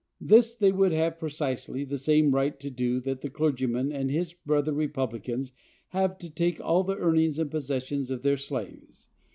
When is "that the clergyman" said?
3.01-3.91